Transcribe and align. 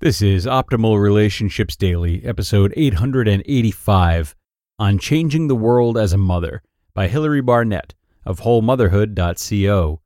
This 0.00 0.22
is 0.22 0.46
Optimal 0.46 1.02
Relationships 1.02 1.74
Daily, 1.74 2.24
episode 2.24 2.72
885 2.76 4.36
on 4.78 4.96
Changing 4.96 5.48
the 5.48 5.56
World 5.56 5.98
as 5.98 6.12
a 6.12 6.16
Mother 6.16 6.62
by 6.94 7.08
Hilary 7.08 7.40
Barnett 7.40 7.94
of 8.24 8.38
WholeMotherhood.co. 8.38 10.00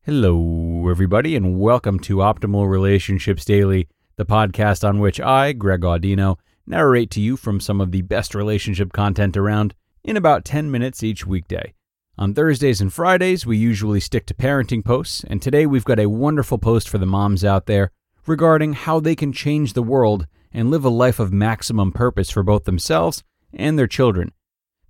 Hello, 0.00 0.88
everybody, 0.88 1.36
and 1.36 1.60
welcome 1.60 2.00
to 2.00 2.16
Optimal 2.16 2.70
Relationships 2.70 3.44
Daily, 3.44 3.86
the 4.16 4.24
podcast 4.24 4.82
on 4.82 4.98
which 4.98 5.20
I, 5.20 5.52
Greg 5.52 5.82
Audino, 5.82 6.38
narrate 6.66 7.10
to 7.10 7.20
you 7.20 7.36
from 7.36 7.60
some 7.60 7.82
of 7.82 7.92
the 7.92 8.00
best 8.00 8.34
relationship 8.34 8.94
content 8.94 9.36
around 9.36 9.74
in 10.02 10.16
about 10.16 10.46
10 10.46 10.70
minutes 10.70 11.02
each 11.02 11.26
weekday. 11.26 11.74
On 12.16 12.32
Thursdays 12.32 12.80
and 12.80 12.90
Fridays, 12.90 13.44
we 13.44 13.58
usually 13.58 14.00
stick 14.00 14.24
to 14.24 14.32
parenting 14.34 14.82
posts, 14.82 15.22
and 15.28 15.42
today 15.42 15.66
we've 15.66 15.84
got 15.84 16.00
a 16.00 16.08
wonderful 16.08 16.56
post 16.56 16.88
for 16.88 16.96
the 16.96 17.04
moms 17.04 17.44
out 17.44 17.66
there 17.66 17.90
regarding 18.28 18.74
how 18.74 19.00
they 19.00 19.16
can 19.16 19.32
change 19.32 19.72
the 19.72 19.82
world 19.82 20.26
and 20.52 20.70
live 20.70 20.84
a 20.84 20.90
life 20.90 21.18
of 21.18 21.32
maximum 21.32 21.92
purpose 21.92 22.30
for 22.30 22.42
both 22.42 22.64
themselves 22.64 23.24
and 23.52 23.78
their 23.78 23.86
children. 23.86 24.32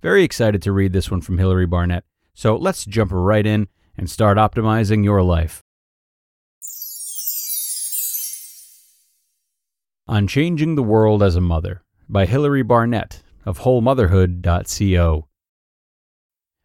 Very 0.01 0.23
excited 0.23 0.61
to 0.61 0.71
read 0.71 0.93
this 0.93 1.11
one 1.11 1.21
from 1.21 1.37
Hilary 1.37 1.65
Barnett. 1.65 2.03
So 2.33 2.55
let's 2.55 2.85
jump 2.85 3.11
right 3.13 3.45
in 3.45 3.67
and 3.97 4.09
start 4.09 4.37
optimizing 4.37 5.03
your 5.03 5.21
life. 5.21 5.63
On 10.07 10.27
Changing 10.27 10.75
the 10.75 10.83
World 10.83 11.21
as 11.21 11.35
a 11.35 11.41
Mother 11.41 11.83
by 12.07 12.25
Hilary 12.25 12.63
Barnett 12.63 13.21
of 13.45 13.59
WholeMotherhood.co. 13.59 15.27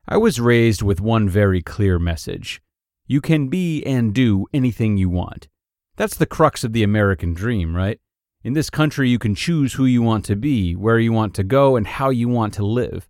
I 0.06 0.16
was 0.16 0.41
raised 0.41 0.83
with 0.83 1.00
one 1.00 1.28
very 1.28 1.62
clear 1.62 1.98
message 1.98 2.62
you 3.06 3.20
can 3.20 3.48
be 3.48 3.84
and 3.84 4.14
do 4.14 4.47
anything 4.55 4.97
you 4.97 5.11
want. 5.11 5.48
That's 5.97 6.17
the 6.17 6.27
crux 6.27 6.64
of 6.64 6.73
the 6.73 6.83
American 6.83 7.34
dream, 7.34 7.77
right? 7.77 8.00
In 8.42 8.53
this 8.53 8.69
country, 8.69 9.09
you 9.09 9.19
can 9.19 9.34
choose 9.34 9.75
who 9.75 9.84
you 9.84 10.03
want 10.03 10.25
to 10.27 10.37
be, 10.37 10.75
where 10.75 10.98
you 10.98 11.12
want 11.12 11.34
to 11.34 11.45
go, 11.45 11.77
and 11.77 11.87
how 11.87 12.11
you 12.11 12.28
want 12.28 12.53
to 12.55 12.67
live. 12.67 13.09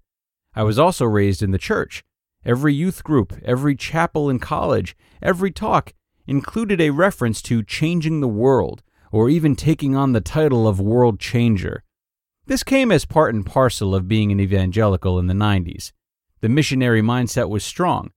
I 0.54 0.62
was 0.62 0.78
also 0.78 1.04
raised 1.04 1.42
in 1.42 1.50
the 1.50 1.58
church. 1.58 2.04
Every 2.44 2.74
youth 2.74 3.02
group, 3.02 3.32
every 3.44 3.74
chapel 3.74 4.28
in 4.28 4.38
college, 4.38 4.94
every 5.22 5.50
talk 5.50 5.92
included 6.26 6.80
a 6.80 6.90
reference 6.90 7.40
to 7.42 7.62
changing 7.62 8.20
the 8.20 8.28
world, 8.28 8.82
or 9.10 9.30
even 9.30 9.56
taking 9.56 9.96
on 9.96 10.12
the 10.12 10.20
title 10.20 10.68
of 10.68 10.78
world 10.78 11.18
changer. 11.18 11.82
This 12.46 12.62
came 12.62 12.92
as 12.92 13.06
part 13.06 13.34
and 13.34 13.46
parcel 13.46 13.94
of 13.94 14.08
being 14.08 14.30
an 14.30 14.40
evangelical 14.40 15.18
in 15.18 15.26
the 15.26 15.34
90s. 15.34 15.92
The 16.42 16.48
missionary 16.50 17.00
mindset 17.00 17.48
was 17.48 17.64
strong. 17.64 18.10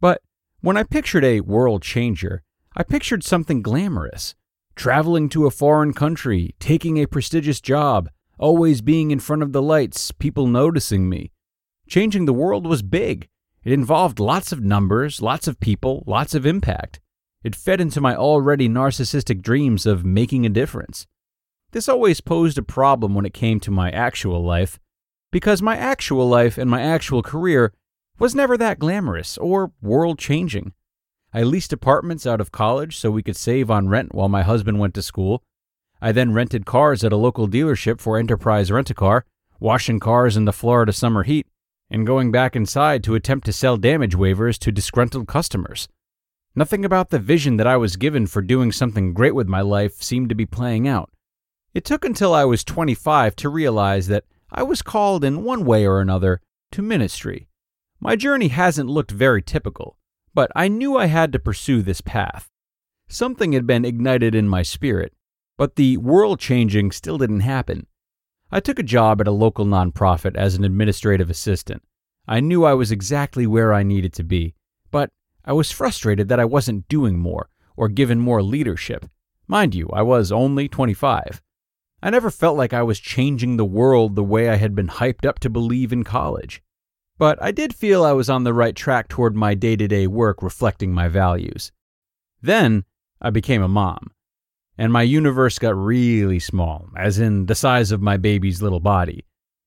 But 0.00 0.22
when 0.60 0.78
I 0.78 0.82
pictured 0.82 1.24
a 1.24 1.42
world 1.42 1.82
changer, 1.82 2.42
I 2.76 2.82
pictured 2.82 3.22
something 3.22 3.62
glamorous 3.62 4.34
traveling 4.74 5.28
to 5.28 5.46
a 5.46 5.50
foreign 5.50 5.92
country, 5.92 6.54
taking 6.58 6.98
a 6.98 7.06
prestigious 7.06 7.60
job, 7.60 8.10
always 8.38 8.80
being 8.80 9.12
in 9.12 9.20
front 9.20 9.42
of 9.42 9.52
the 9.52 9.62
lights, 9.62 10.10
people 10.10 10.48
noticing 10.48 11.08
me. 11.08 11.30
Changing 11.88 12.24
the 12.24 12.32
world 12.32 12.66
was 12.66 12.82
big. 12.82 13.28
It 13.62 13.72
involved 13.72 14.18
lots 14.18 14.50
of 14.50 14.64
numbers, 14.64 15.22
lots 15.22 15.46
of 15.46 15.60
people, 15.60 16.02
lots 16.06 16.34
of 16.34 16.44
impact. 16.44 17.00
It 17.44 17.54
fed 17.54 17.80
into 17.80 18.00
my 18.00 18.16
already 18.16 18.68
narcissistic 18.68 19.42
dreams 19.42 19.86
of 19.86 20.04
making 20.04 20.44
a 20.44 20.50
difference. 20.50 21.06
This 21.70 21.88
always 21.88 22.20
posed 22.20 22.58
a 22.58 22.62
problem 22.62 23.14
when 23.14 23.26
it 23.26 23.34
came 23.34 23.60
to 23.60 23.70
my 23.70 23.90
actual 23.90 24.42
life, 24.42 24.78
because 25.30 25.62
my 25.62 25.76
actual 25.76 26.28
life 26.28 26.58
and 26.58 26.70
my 26.70 26.82
actual 26.82 27.22
career 27.22 27.72
was 28.18 28.34
never 28.34 28.56
that 28.56 28.78
glamorous 28.78 29.38
or 29.38 29.72
world 29.82 30.18
changing. 30.18 30.72
I 31.36 31.42
leased 31.42 31.72
apartments 31.72 32.28
out 32.28 32.40
of 32.40 32.52
college 32.52 32.96
so 32.96 33.10
we 33.10 33.24
could 33.24 33.34
save 33.34 33.68
on 33.68 33.88
rent 33.88 34.14
while 34.14 34.28
my 34.28 34.44
husband 34.44 34.78
went 34.78 34.94
to 34.94 35.02
school. 35.02 35.42
I 36.00 36.12
then 36.12 36.32
rented 36.32 36.64
cars 36.64 37.02
at 37.02 37.12
a 37.12 37.16
local 37.16 37.48
dealership 37.48 38.00
for 38.00 38.16
Enterprise 38.16 38.70
Rent 38.70 38.90
a 38.90 38.94
Car, 38.94 39.24
washing 39.58 39.98
cars 39.98 40.36
in 40.36 40.44
the 40.44 40.52
Florida 40.52 40.92
summer 40.92 41.24
heat, 41.24 41.48
and 41.90 42.06
going 42.06 42.30
back 42.30 42.54
inside 42.54 43.02
to 43.02 43.16
attempt 43.16 43.46
to 43.46 43.52
sell 43.52 43.76
damage 43.76 44.14
waivers 44.14 44.58
to 44.58 44.70
disgruntled 44.70 45.26
customers. 45.26 45.88
Nothing 46.54 46.84
about 46.84 47.10
the 47.10 47.18
vision 47.18 47.56
that 47.56 47.66
I 47.66 47.78
was 47.78 47.96
given 47.96 48.28
for 48.28 48.40
doing 48.40 48.70
something 48.70 49.12
great 49.12 49.34
with 49.34 49.48
my 49.48 49.60
life 49.60 50.00
seemed 50.00 50.28
to 50.28 50.36
be 50.36 50.46
playing 50.46 50.86
out. 50.86 51.10
It 51.72 51.84
took 51.84 52.04
until 52.04 52.32
I 52.32 52.44
was 52.44 52.62
25 52.62 53.34
to 53.36 53.48
realize 53.48 54.06
that 54.06 54.22
I 54.52 54.62
was 54.62 54.82
called 54.82 55.24
in 55.24 55.42
one 55.42 55.64
way 55.64 55.84
or 55.84 56.00
another 56.00 56.40
to 56.70 56.80
ministry. 56.80 57.48
My 57.98 58.14
journey 58.14 58.48
hasn't 58.48 58.88
looked 58.88 59.10
very 59.10 59.42
typical 59.42 59.96
but 60.34 60.50
I 60.54 60.68
knew 60.68 60.96
I 60.96 61.06
had 61.06 61.32
to 61.32 61.38
pursue 61.38 61.80
this 61.80 62.00
path. 62.00 62.50
Something 63.08 63.52
had 63.52 63.66
been 63.66 63.84
ignited 63.84 64.34
in 64.34 64.48
my 64.48 64.62
spirit, 64.62 65.14
but 65.56 65.76
the 65.76 65.96
world 65.98 66.40
changing 66.40 66.90
still 66.90 67.18
didn't 67.18 67.40
happen. 67.40 67.86
I 68.50 68.60
took 68.60 68.78
a 68.78 68.84
job 68.84 69.20
at 69.20 69.28
a 69.28 69.32
local 69.32 69.64
nonprofit 69.64 70.36
as 70.36 70.54
an 70.54 70.64
administrative 70.64 71.30
assistant. 71.30 71.82
I 72.26 72.40
knew 72.40 72.64
I 72.64 72.74
was 72.74 72.90
exactly 72.90 73.46
where 73.46 73.72
I 73.72 73.82
needed 73.82 74.12
to 74.14 74.24
be, 74.24 74.54
but 74.90 75.10
I 75.44 75.52
was 75.52 75.70
frustrated 75.70 76.28
that 76.28 76.40
I 76.40 76.44
wasn't 76.44 76.88
doing 76.88 77.18
more 77.18 77.50
or 77.76 77.88
given 77.88 78.20
more 78.20 78.42
leadership. 78.42 79.06
Mind 79.46 79.74
you, 79.74 79.88
I 79.92 80.02
was 80.02 80.32
only 80.32 80.68
25. 80.68 81.42
I 82.02 82.10
never 82.10 82.30
felt 82.30 82.56
like 82.56 82.72
I 82.72 82.82
was 82.82 82.98
changing 83.00 83.56
the 83.56 83.64
world 83.64 84.14
the 84.14 84.24
way 84.24 84.48
I 84.48 84.56
had 84.56 84.74
been 84.74 84.88
hyped 84.88 85.26
up 85.26 85.38
to 85.40 85.50
believe 85.50 85.92
in 85.92 86.04
college. 86.04 86.62
But 87.18 87.40
I 87.42 87.52
did 87.52 87.74
feel 87.74 88.04
I 88.04 88.12
was 88.12 88.28
on 88.28 88.44
the 88.44 88.54
right 88.54 88.74
track 88.74 89.08
toward 89.08 89.36
my 89.36 89.54
day 89.54 89.76
to 89.76 89.86
day 89.86 90.06
work 90.06 90.42
reflecting 90.42 90.92
my 90.92 91.08
values. 91.08 91.70
Then 92.42 92.84
I 93.20 93.30
became 93.30 93.62
a 93.62 93.68
mom, 93.68 94.10
and 94.76 94.92
my 94.92 95.02
universe 95.02 95.58
got 95.58 95.76
really 95.76 96.40
small, 96.40 96.88
as 96.96 97.18
in 97.18 97.46
the 97.46 97.54
size 97.54 97.92
of 97.92 98.02
my 98.02 98.16
baby's 98.16 98.60
little 98.60 98.80
body, 98.80 99.24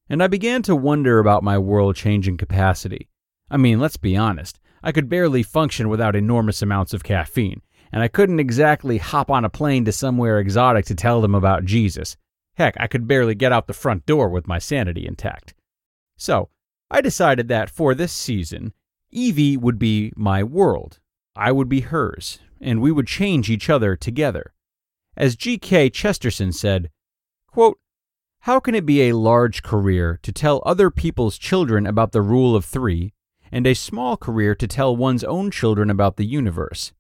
and 0.10 0.22
I 0.22 0.28
began 0.28 0.62
to 0.64 0.76
wonder 0.76 1.20
about 1.20 1.42
my 1.44 1.58
world 1.58 1.96
changing 1.96 2.38
capacity. 2.38 3.10
I 3.50 3.58
mean, 3.58 3.80
let's 3.80 3.98
be 3.98 4.18
honest, 4.18 4.60
I 4.84 4.92
could 4.92 5.10
barely 5.10 5.42
function 5.42 5.90
without 5.90 6.16
enormous 6.16 6.62
amounts 6.62 6.94
of 6.94 7.04
caffeine, 7.04 7.62
and 7.92 8.04
I 8.04 8.10
couldn't 8.10 8.42
exactly 8.42 8.98
hop 8.98 9.32
on 9.32 9.46
a 9.46 9.50
plane 9.50 9.86
to 9.86 9.92
somewhere 9.92 10.40
exotic 10.40 10.86
to 10.86 10.96
tell 10.96 11.22
them 11.22 11.34
about 11.34 11.66
Jesus. 11.66 12.18
Heck, 12.58 12.76
I 12.80 12.88
could 12.88 13.08
barely 13.08 13.36
get 13.36 13.54
out 13.54 13.68
the 13.68 13.74
front 13.74 14.06
door 14.06 14.30
with 14.30 14.48
my 14.48 14.60
sanity 14.60 15.08
intact. 15.08 15.54
So, 16.18 16.50
I 16.90 17.02
decided 17.02 17.48
that 17.50 17.70
for 17.70 17.94
this 17.94 18.14
season, 18.14 18.74
Evie 19.12 19.58
would 19.58 19.78
be 19.78 20.14
my 20.16 20.44
world, 20.44 21.00
I 21.36 21.52
would 21.52 21.70
be 21.70 21.82
hers, 21.82 22.40
and 22.62 22.82
we 22.82 22.92
would 22.92 23.08
change 23.08 23.50
each 23.50 23.70
other 23.70 23.96
together. 23.96 24.54
As 25.16 25.36
G.K. 25.36 25.90
Chesterton 25.90 26.52
said, 26.52 26.90
quote, 27.48 27.80
How 28.42 28.60
can 28.60 28.76
it 28.76 28.86
be 28.86 29.04
a 29.04 29.18
large 29.18 29.64
career 29.64 30.20
to 30.24 30.32
tell 30.32 30.62
other 30.66 30.90
people's 30.90 31.38
children 31.38 31.86
about 31.86 32.12
the 32.12 32.22
rule 32.22 32.56
of 32.56 32.66
three, 32.66 33.14
and 33.52 33.66
a 33.66 33.74
small 33.74 34.16
career 34.16 34.56
to 34.56 34.68
tell 34.68 34.96
one's 34.96 35.24
own 35.24 35.52
children 35.52 35.90
about 35.90 36.18
the 36.18 36.26
universe? 36.26 36.94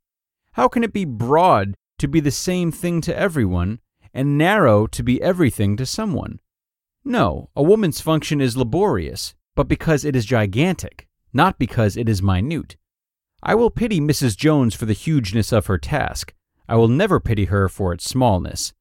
How 0.53 0.67
can 0.67 0.83
it 0.83 0.93
be 0.93 1.05
broad 1.05 1.75
to 1.99 2.07
be 2.07 2.19
the 2.19 2.31
same 2.31 2.71
thing 2.71 2.99
to 3.01 3.15
everyone, 3.15 3.79
and 4.13 4.37
narrow 4.37 4.87
to 4.87 5.03
be 5.03 5.21
everything 5.21 5.77
to 5.77 5.85
someone? 5.85 6.39
No, 7.05 7.49
a 7.55 7.63
woman's 7.63 8.01
function 8.01 8.41
is 8.41 8.57
laborious, 8.57 9.35
but 9.57 9.67
because 9.67 10.05
it 10.05 10.15
is 10.15 10.23
gigantic, 10.23 11.07
not 11.33 11.57
because 11.57 11.97
it 11.97 12.07
is 12.07 12.21
minute. 12.21 12.77
I 13.41 13.55
will 13.55 13.71
pity 13.71 13.99
Mrs. 13.99 14.37
Jones 14.37 14.75
for 14.75 14.85
the 14.85 14.93
hugeness 14.93 15.51
of 15.51 15.65
her 15.65 15.79
task. 15.79 16.31
I 16.69 16.75
will 16.75 16.87
never 16.87 17.19
pity 17.19 17.45
her 17.45 17.67
for 17.67 17.91
its 17.91 18.07
smallness. 18.07 18.73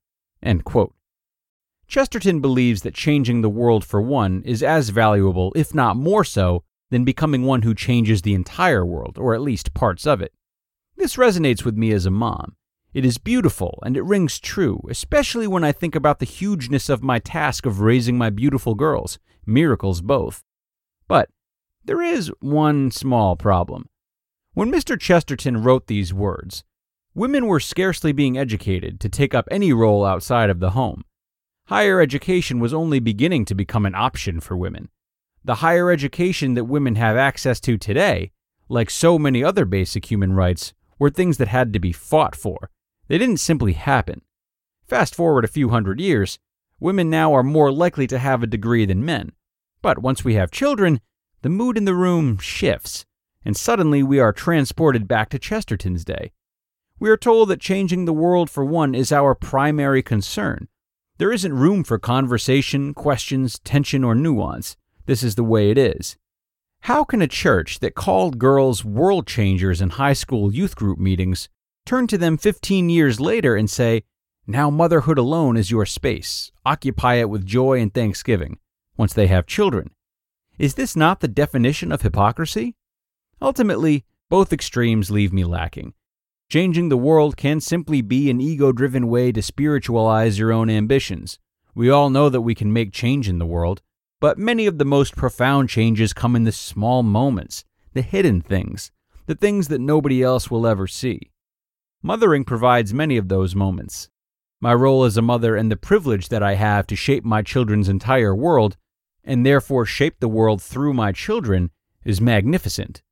Chesterton 1.88 2.40
believes 2.40 2.82
that 2.82 2.92
changing 2.92 3.40
the 3.40 3.48
world 3.48 3.86
for 3.86 4.02
one 4.02 4.42
is 4.44 4.62
as 4.62 4.90
valuable, 4.90 5.50
if 5.56 5.74
not 5.74 5.96
more 5.96 6.24
so, 6.24 6.62
than 6.90 7.06
becoming 7.06 7.44
one 7.44 7.62
who 7.62 7.74
changes 7.74 8.20
the 8.20 8.34
entire 8.34 8.84
world, 8.84 9.16
or 9.16 9.34
at 9.34 9.40
least 9.40 9.72
parts 9.72 10.06
of 10.06 10.20
it. 10.20 10.34
This 10.94 11.16
resonates 11.16 11.64
with 11.64 11.78
me 11.78 11.90
as 11.92 12.04
a 12.04 12.10
mom. 12.10 12.54
It 12.92 13.06
is 13.06 13.16
beautiful 13.16 13.78
and 13.82 13.96
it 13.96 14.02
rings 14.02 14.38
true, 14.38 14.82
especially 14.90 15.46
when 15.46 15.64
I 15.64 15.72
think 15.72 15.94
about 15.94 16.18
the 16.18 16.26
hugeness 16.26 16.90
of 16.90 17.02
my 17.02 17.18
task 17.18 17.64
of 17.64 17.80
raising 17.80 18.18
my 18.18 18.28
beautiful 18.28 18.74
girls, 18.74 19.18
miracles 19.46 20.02
both. 20.02 20.42
But 21.08 21.30
there 21.84 22.02
is 22.02 22.32
one 22.40 22.90
small 22.90 23.36
problem. 23.36 23.88
When 24.54 24.72
Mr. 24.72 24.98
Chesterton 24.98 25.62
wrote 25.62 25.86
these 25.86 26.12
words, 26.14 26.64
women 27.14 27.46
were 27.46 27.60
scarcely 27.60 28.12
being 28.12 28.36
educated 28.36 29.00
to 29.00 29.08
take 29.08 29.34
up 29.34 29.46
any 29.50 29.72
role 29.72 30.04
outside 30.04 30.50
of 30.50 30.60
the 30.60 30.70
home. 30.70 31.04
Higher 31.66 32.00
education 32.00 32.60
was 32.60 32.72
only 32.72 33.00
beginning 33.00 33.44
to 33.46 33.54
become 33.54 33.86
an 33.86 33.94
option 33.94 34.40
for 34.40 34.56
women. 34.56 34.88
The 35.44 35.56
higher 35.56 35.90
education 35.90 36.54
that 36.54 36.64
women 36.64 36.96
have 36.96 37.16
access 37.16 37.60
to 37.60 37.78
today, 37.78 38.32
like 38.68 38.90
so 38.90 39.18
many 39.18 39.44
other 39.44 39.64
basic 39.64 40.10
human 40.10 40.32
rights, 40.32 40.72
were 40.98 41.10
things 41.10 41.38
that 41.38 41.48
had 41.48 41.72
to 41.72 41.78
be 41.78 41.92
fought 41.92 42.34
for. 42.34 42.70
They 43.08 43.18
didn't 43.18 43.38
simply 43.38 43.74
happen. 43.74 44.22
Fast 44.88 45.14
forward 45.14 45.44
a 45.44 45.48
few 45.48 45.68
hundred 45.68 46.00
years, 46.00 46.38
women 46.80 47.10
now 47.10 47.34
are 47.34 47.42
more 47.42 47.70
likely 47.70 48.06
to 48.08 48.18
have 48.18 48.42
a 48.42 48.46
degree 48.48 48.86
than 48.86 49.04
men. 49.04 49.32
But 49.86 50.00
once 50.00 50.24
we 50.24 50.34
have 50.34 50.50
children, 50.50 51.00
the 51.42 51.48
mood 51.48 51.76
in 51.78 51.84
the 51.84 51.94
room 51.94 52.38
shifts, 52.38 53.06
and 53.44 53.56
suddenly 53.56 54.02
we 54.02 54.18
are 54.18 54.32
transported 54.32 55.06
back 55.06 55.28
to 55.28 55.38
Chesterton's 55.38 56.04
day. 56.04 56.32
We 56.98 57.08
are 57.08 57.16
told 57.16 57.50
that 57.50 57.60
changing 57.60 58.04
the 58.04 58.12
world 58.12 58.50
for 58.50 58.64
one 58.64 58.96
is 58.96 59.12
our 59.12 59.36
primary 59.36 60.02
concern. 60.02 60.66
There 61.18 61.30
isn't 61.30 61.54
room 61.54 61.84
for 61.84 62.00
conversation, 62.00 62.94
questions, 62.94 63.60
tension, 63.60 64.02
or 64.02 64.16
nuance. 64.16 64.76
This 65.04 65.22
is 65.22 65.36
the 65.36 65.44
way 65.44 65.70
it 65.70 65.78
is. 65.78 66.16
How 66.80 67.04
can 67.04 67.22
a 67.22 67.28
church 67.28 67.78
that 67.78 67.94
called 67.94 68.40
girls 68.40 68.84
world 68.84 69.28
changers 69.28 69.80
in 69.80 69.90
high 69.90 70.14
school 70.14 70.52
youth 70.52 70.74
group 70.74 70.98
meetings 70.98 71.48
turn 71.84 72.08
to 72.08 72.18
them 72.18 72.38
15 72.38 72.88
years 72.90 73.20
later 73.20 73.54
and 73.54 73.70
say, 73.70 74.02
Now 74.48 74.68
motherhood 74.68 75.16
alone 75.16 75.56
is 75.56 75.70
your 75.70 75.86
space. 75.86 76.50
Occupy 76.64 77.20
it 77.20 77.30
with 77.30 77.46
joy 77.46 77.80
and 77.80 77.94
thanksgiving, 77.94 78.58
once 78.96 79.12
they 79.12 79.26
have 79.26 79.46
children? 79.46 79.90
Is 80.58 80.74
this 80.74 80.96
not 80.96 81.20
the 81.20 81.28
definition 81.28 81.92
of 81.92 82.02
hypocrisy? 82.02 82.74
Ultimately, 83.40 84.04
both 84.28 84.52
extremes 84.52 85.10
leave 85.10 85.32
me 85.32 85.44
lacking. 85.44 85.94
Changing 86.48 86.88
the 86.88 86.96
world 86.96 87.36
can 87.36 87.60
simply 87.60 88.02
be 88.02 88.30
an 88.30 88.40
ego 88.40 88.72
driven 88.72 89.08
way 89.08 89.32
to 89.32 89.42
spiritualize 89.42 90.38
your 90.38 90.52
own 90.52 90.70
ambitions. 90.70 91.38
We 91.74 91.90
all 91.90 92.08
know 92.08 92.28
that 92.28 92.40
we 92.40 92.54
can 92.54 92.72
make 92.72 92.92
change 92.92 93.28
in 93.28 93.38
the 93.38 93.46
world, 93.46 93.82
but 94.20 94.38
many 94.38 94.66
of 94.66 94.78
the 94.78 94.84
most 94.84 95.14
profound 95.14 95.68
changes 95.68 96.12
come 96.12 96.34
in 96.34 96.44
the 96.44 96.52
small 96.52 97.02
moments, 97.02 97.64
the 97.92 98.02
hidden 98.02 98.40
things, 98.40 98.90
the 99.26 99.34
things 99.34 99.68
that 99.68 99.80
nobody 99.80 100.22
else 100.22 100.50
will 100.50 100.66
ever 100.66 100.86
see. 100.86 101.32
Mothering 102.02 102.44
provides 102.44 102.94
many 102.94 103.16
of 103.16 103.28
those 103.28 103.54
moments. 103.54 104.08
My 104.60 104.72
role 104.72 105.04
as 105.04 105.16
a 105.16 105.22
mother 105.22 105.54
and 105.56 105.70
the 105.70 105.76
privilege 105.76 106.28
that 106.28 106.42
I 106.42 106.54
have 106.54 106.86
to 106.86 106.96
shape 106.96 107.24
my 107.24 107.42
children's 107.42 107.88
entire 107.88 108.34
world, 108.34 108.76
and 109.26 109.44
therefore 109.44 109.84
shape 109.84 110.20
the 110.20 110.28
world 110.28 110.62
through 110.62 110.94
my 110.94 111.12
children, 111.12 111.70
is 112.04 112.20
magnificent. 112.20 113.02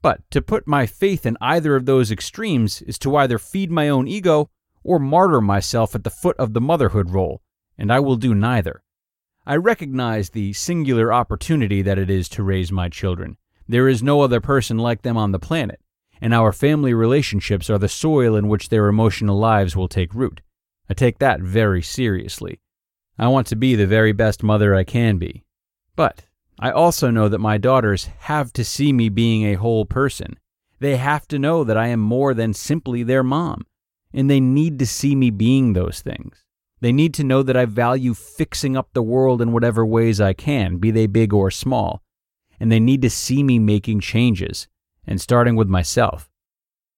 But 0.00 0.20
to 0.30 0.40
put 0.40 0.68
my 0.68 0.86
faith 0.86 1.26
in 1.26 1.36
either 1.40 1.74
of 1.74 1.84
those 1.84 2.12
extremes 2.12 2.80
is 2.82 2.98
to 3.00 3.16
either 3.16 3.38
feed 3.38 3.70
my 3.70 3.88
own 3.88 4.06
ego 4.06 4.50
or 4.84 5.00
martyr 5.00 5.40
myself 5.40 5.96
at 5.96 6.04
the 6.04 6.10
foot 6.10 6.36
of 6.38 6.54
the 6.54 6.60
motherhood 6.60 7.10
role, 7.10 7.42
and 7.76 7.92
I 7.92 7.98
will 7.98 8.16
do 8.16 8.34
neither. 8.34 8.82
I 9.44 9.56
recognize 9.56 10.30
the 10.30 10.52
singular 10.52 11.12
opportunity 11.12 11.82
that 11.82 11.98
it 11.98 12.08
is 12.08 12.28
to 12.30 12.42
raise 12.42 12.70
my 12.70 12.88
children. 12.88 13.36
There 13.68 13.88
is 13.88 14.02
no 14.02 14.20
other 14.20 14.40
person 14.40 14.78
like 14.78 15.02
them 15.02 15.16
on 15.16 15.32
the 15.32 15.40
planet, 15.40 15.80
and 16.20 16.32
our 16.32 16.52
family 16.52 16.94
relationships 16.94 17.68
are 17.68 17.78
the 17.78 17.88
soil 17.88 18.36
in 18.36 18.48
which 18.48 18.68
their 18.68 18.86
emotional 18.86 19.38
lives 19.38 19.74
will 19.74 19.88
take 19.88 20.14
root. 20.14 20.40
I 20.88 20.94
take 20.94 21.18
that 21.18 21.40
very 21.40 21.82
seriously. 21.82 22.60
I 23.18 23.28
want 23.28 23.46
to 23.48 23.56
be 23.56 23.74
the 23.74 23.86
very 23.86 24.12
best 24.12 24.42
mother 24.42 24.74
I 24.74 24.84
can 24.84 25.18
be. 25.18 25.45
But 25.96 26.26
I 26.60 26.70
also 26.70 27.10
know 27.10 27.28
that 27.28 27.38
my 27.38 27.58
daughters 27.58 28.08
have 28.20 28.52
to 28.52 28.64
see 28.64 28.92
me 28.92 29.08
being 29.08 29.44
a 29.44 29.54
whole 29.54 29.84
person. 29.84 30.38
They 30.78 30.96
have 30.96 31.26
to 31.28 31.38
know 31.38 31.64
that 31.64 31.76
I 31.76 31.88
am 31.88 32.00
more 32.00 32.34
than 32.34 32.52
simply 32.52 33.02
their 33.02 33.22
mom, 33.22 33.66
and 34.12 34.30
they 34.30 34.40
need 34.40 34.78
to 34.78 34.86
see 34.86 35.16
me 35.16 35.30
being 35.30 35.72
those 35.72 36.00
things. 36.02 36.44
They 36.80 36.92
need 36.92 37.14
to 37.14 37.24
know 37.24 37.42
that 37.42 37.56
I 37.56 37.64
value 37.64 38.12
fixing 38.12 38.76
up 38.76 38.90
the 38.92 39.02
world 39.02 39.40
in 39.40 39.52
whatever 39.52 39.84
ways 39.84 40.20
I 40.20 40.34
can, 40.34 40.76
be 40.76 40.90
they 40.90 41.06
big 41.06 41.32
or 41.32 41.50
small. 41.50 42.02
And 42.60 42.70
they 42.70 42.80
need 42.80 43.00
to 43.02 43.10
see 43.10 43.42
me 43.42 43.58
making 43.58 44.00
changes, 44.00 44.68
and 45.06 45.20
starting 45.20 45.56
with 45.56 45.68
myself. 45.68 46.30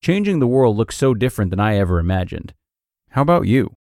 Changing 0.03 0.41
the 0.41 0.47
world 0.47 0.77
looks 0.77 0.97
so 0.97 1.15
different 1.15 1.51
than 1.51 1.61
I 1.61 1.77
ever 1.77 2.01
imagined. 2.01 2.55
How 3.11 3.23
about 3.23 3.47
you? 3.47 3.78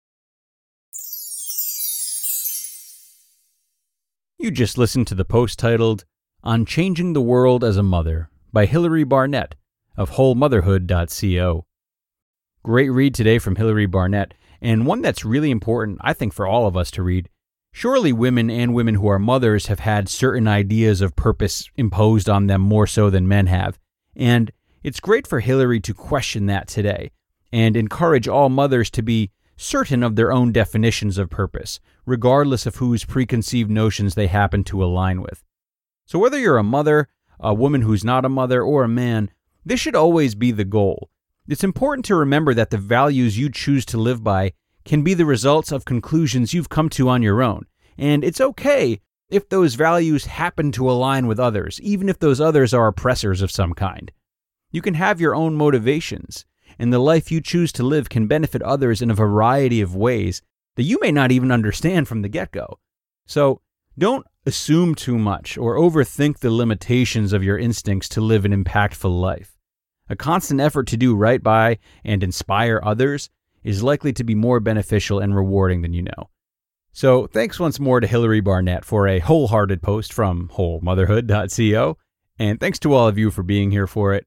You 4.37 4.51
just 4.51 4.77
listened 4.77 5.07
to 5.07 5.15
the 5.15 5.23
post 5.23 5.57
titled 5.57 6.03
On 6.43 6.65
Changing 6.65 7.13
the 7.13 7.21
World 7.21 7.63
as 7.63 7.77
a 7.77 7.83
Mother 7.83 8.29
by 8.51 8.65
Hilary 8.65 9.05
Barnett 9.05 9.55
of 9.95 10.11
wholemotherhood.co. 10.11 11.65
Great 12.61 12.89
read 12.89 13.15
today 13.15 13.39
from 13.39 13.55
Hilary 13.55 13.85
Barnett 13.85 14.33
and 14.61 14.85
one 14.85 15.01
that's 15.01 15.23
really 15.23 15.51
important, 15.51 15.99
I 16.01 16.11
think, 16.11 16.33
for 16.33 16.45
all 16.45 16.67
of 16.67 16.75
us 16.75 16.91
to 16.91 17.01
read. 17.01 17.29
Surely 17.71 18.11
women 18.11 18.49
and 18.49 18.73
women 18.73 18.95
who 18.95 19.07
are 19.07 19.19
mothers 19.19 19.67
have 19.67 19.79
had 19.79 20.09
certain 20.09 20.49
ideas 20.49 20.99
of 20.99 21.15
purpose 21.15 21.69
imposed 21.77 22.27
on 22.29 22.47
them 22.47 22.59
more 22.59 22.87
so 22.87 23.09
than 23.09 23.29
men 23.29 23.47
have. 23.47 23.79
And 24.17 24.51
it's 24.83 24.99
great 24.99 25.27
for 25.27 25.39
Hilary 25.39 25.79
to 25.79 25.93
question 25.93 26.47
that 26.47 26.67
today 26.67 27.11
and 27.53 27.77
encourage 27.77 28.27
all 28.27 28.49
mothers 28.49 28.89
to 28.91 29.01
be 29.01 29.31
certain 29.57 30.03
of 30.03 30.15
their 30.15 30.31
own 30.31 30.51
definitions 30.51 31.17
of 31.17 31.29
purpose, 31.29 31.79
regardless 32.05 32.65
of 32.65 32.75
whose 32.77 33.05
preconceived 33.05 33.71
notions 33.71 34.15
they 34.15 34.27
happen 34.27 34.63
to 34.65 34.83
align 34.83 35.21
with. 35.21 35.43
So, 36.05 36.19
whether 36.19 36.37
you're 36.39 36.57
a 36.57 36.63
mother, 36.63 37.09
a 37.39 37.53
woman 37.53 37.81
who's 37.81 38.03
not 38.03 38.25
a 38.25 38.29
mother, 38.29 38.61
or 38.61 38.83
a 38.83 38.87
man, 38.87 39.31
this 39.65 39.79
should 39.79 39.95
always 39.95 40.35
be 40.35 40.51
the 40.51 40.65
goal 40.65 41.09
it's 41.47 41.63
important 41.63 42.05
to 42.05 42.15
remember 42.15 42.55
that 42.55 42.71
the 42.71 42.77
values 42.77 43.37
you 43.37 43.49
choose 43.49 43.85
to 43.85 43.99
live 43.99 44.23
by 44.23 44.53
can 44.83 45.03
be 45.03 45.13
the 45.13 45.25
results 45.25 45.71
of 45.71 45.85
conclusions 45.85 46.53
you've 46.53 46.69
come 46.69 46.89
to 46.89 47.07
on 47.07 47.21
your 47.21 47.43
own. 47.43 47.65
And 47.97 48.23
it's 48.23 48.41
okay 48.41 48.99
if 49.29 49.49
those 49.49 49.75
values 49.75 50.25
happen 50.25 50.71
to 50.73 50.89
align 50.89 51.27
with 51.27 51.39
others, 51.39 51.79
even 51.81 52.09
if 52.09 52.17
those 52.17 52.41
others 52.41 52.73
are 52.73 52.87
oppressors 52.87 53.41
of 53.43 53.51
some 53.51 53.73
kind. 53.73 54.11
You 54.71 54.81
can 54.81 54.95
have 54.95 55.21
your 55.21 55.35
own 55.35 55.55
motivations, 55.55 56.45
and 56.77 56.91
the 56.91 56.99
life 56.99 57.31
you 57.31 57.41
choose 57.41 57.71
to 57.73 57.83
live 57.83 58.09
can 58.09 58.27
benefit 58.27 58.61
others 58.61 59.01
in 59.01 59.11
a 59.11 59.15
variety 59.15 59.81
of 59.81 59.95
ways 59.95 60.41
that 60.75 60.83
you 60.83 60.99
may 61.01 61.11
not 61.11 61.31
even 61.31 61.51
understand 61.51 62.07
from 62.07 62.21
the 62.21 62.29
get 62.29 62.51
go. 62.51 62.79
So 63.25 63.61
don't 63.97 64.25
assume 64.45 64.93
too 64.93 65.17
much 65.17 65.57
or 65.57 65.77
overthink 65.77 66.39
the 66.39 66.51
limitations 66.51 67.33
of 67.33 67.43
your 67.43 67.57
instincts 67.57 68.09
to 68.09 68.21
live 68.21 68.45
an 68.45 68.63
impactful 68.63 69.19
life. 69.19 69.57
A 70.09 70.15
constant 70.15 70.61
effort 70.61 70.87
to 70.87 70.97
do 70.97 71.15
right 71.15 71.41
by 71.41 71.79
and 72.03 72.23
inspire 72.23 72.79
others 72.83 73.29
is 73.63 73.81
likely 73.81 74.13
to 74.13 74.23
be 74.23 74.35
more 74.35 74.59
beneficial 74.59 75.19
and 75.19 75.35
rewarding 75.35 75.81
than 75.81 75.93
you 75.93 76.03
know. 76.03 76.29
So, 76.91 77.27
thanks 77.27 77.59
once 77.59 77.79
more 77.79 77.99
to 77.99 78.07
Hilary 78.07 78.39
Barnett 78.39 78.85
for 78.85 79.07
a 79.07 79.19
wholehearted 79.19 79.81
post 79.81 80.13
from 80.13 80.49
wholemotherhood.co, 80.53 81.97
and 82.39 82.59
thanks 82.59 82.79
to 82.79 82.93
all 82.93 83.07
of 83.07 83.17
you 83.17 83.31
for 83.31 83.43
being 83.43 83.71
here 83.71 83.87
for 83.87 84.13
it. 84.13 84.25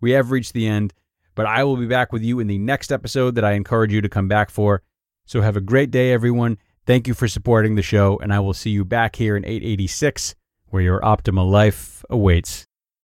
We 0.00 0.12
have 0.12 0.30
reached 0.30 0.54
the 0.54 0.66
end, 0.66 0.94
but 1.36 1.46
I 1.46 1.62
will 1.62 1.76
be 1.76 1.86
back 1.86 2.12
with 2.12 2.24
you 2.24 2.40
in 2.40 2.48
the 2.48 2.58
next 2.58 2.90
episode 2.90 3.36
that 3.36 3.44
I 3.44 3.52
encourage 3.52 3.92
you 3.92 4.00
to 4.00 4.08
come 4.08 4.26
back 4.26 4.50
for. 4.50 4.82
So, 5.24 5.40
have 5.42 5.56
a 5.56 5.60
great 5.60 5.92
day, 5.92 6.12
everyone. 6.12 6.58
Thank 6.86 7.06
you 7.06 7.14
for 7.14 7.28
supporting 7.28 7.76
the 7.76 7.82
show, 7.82 8.18
and 8.18 8.32
I 8.32 8.40
will 8.40 8.54
see 8.54 8.70
you 8.70 8.84
back 8.84 9.16
here 9.16 9.36
in 9.36 9.44
886, 9.44 10.34
where 10.66 10.82
your 10.82 11.00
optimal 11.00 11.48
life 11.50 12.04
awaits. 12.10 12.66